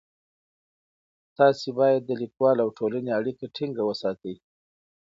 [1.37, 4.35] تاسو بايد د ليکوال او ټولني اړيکه ټينګه وساتئ.